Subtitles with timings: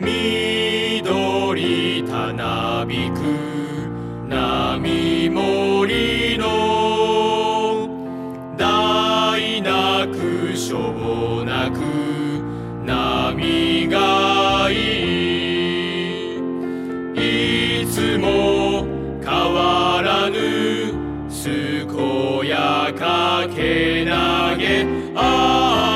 [0.00, 3.20] 緑たなびく
[4.28, 6.46] 波森の
[8.56, 11.80] 大なくしょなく
[12.84, 14.74] 波がい
[17.14, 18.86] いいつも
[19.22, 20.38] 変わらぬ
[21.42, 21.86] 健
[22.48, 24.86] やかけなげ。
[25.14, 25.89] ああ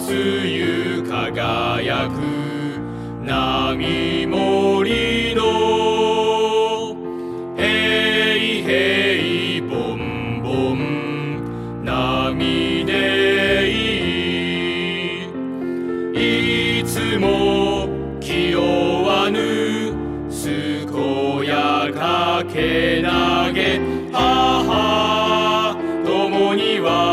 [0.00, 2.16] 朝露輝く
[3.22, 5.42] 波盛りの
[7.58, 7.60] へ
[8.38, 8.68] いへ
[9.58, 13.72] いぼんぼん波でい
[16.14, 16.80] い。
[16.80, 17.86] いつも
[18.20, 19.92] 気負わぬ
[20.30, 23.78] 健やかけなげ
[24.12, 27.09] 母共に笑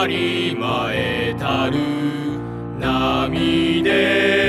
[0.00, 1.78] たり前たる
[2.78, 4.39] 波で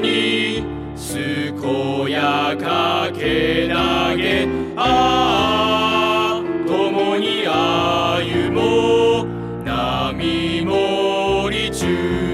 [0.00, 0.64] に
[0.96, 4.48] 健やかけなげ。
[4.76, 9.40] ああ共に歩もう。
[9.64, 12.29] 波盛り中。